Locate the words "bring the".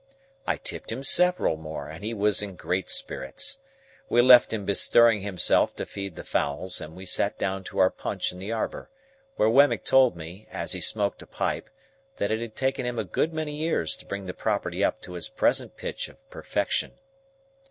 14.07-14.33